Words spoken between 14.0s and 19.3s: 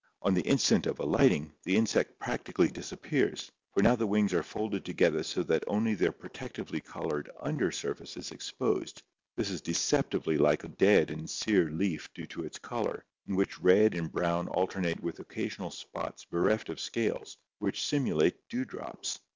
brown alternate with occasional spots bereft of scales which simulate dewdrops.